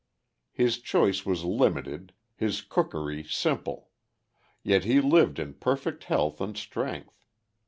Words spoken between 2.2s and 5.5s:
his cookery simple. Yet he lived